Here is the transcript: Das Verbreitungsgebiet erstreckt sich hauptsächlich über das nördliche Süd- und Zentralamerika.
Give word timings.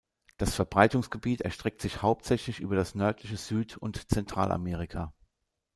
Das 0.37 0.55
Verbreitungsgebiet 0.55 1.41
erstreckt 1.41 1.79
sich 1.79 2.01
hauptsächlich 2.01 2.59
über 2.59 2.75
das 2.75 2.95
nördliche 2.95 3.37
Süd- 3.37 3.77
und 3.77 4.09
Zentralamerika. 4.11 5.13